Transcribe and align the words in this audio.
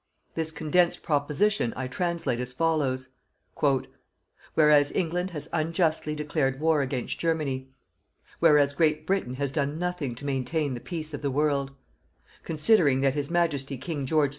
This 0.33 0.49
condensed 0.51 1.03
proposition, 1.03 1.73
I 1.75 1.87
translate 1.87 2.39
as 2.39 2.53
follows: 2.53 3.09
"Whereas 4.55 4.91
England 4.93 5.29
has 5.29 5.47
unjustly 5.53 6.15
declared 6.15 6.59
war 6.59 6.81
against 6.81 7.19
Germany; 7.19 7.69
"Whereas 8.39 8.73
Great 8.73 9.05
Britain 9.05 9.35
has 9.35 9.51
done 9.51 9.77
nothing 9.77 10.15
to 10.15 10.25
maintain 10.25 10.73
the 10.73 10.79
peace 10.79 11.13
of 11.13 11.21
the 11.21 11.29
world; 11.29 11.73
"Considering 12.43 13.01
that 13.01 13.13
His 13.13 13.29
Majesty 13.29 13.77
King 13.77 14.07
George 14.07 14.29
V. 14.29 14.29